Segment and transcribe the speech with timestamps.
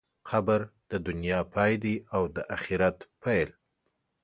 [0.29, 0.61] قبر
[0.91, 3.49] د دنیا پای دی او د آخرت پیل.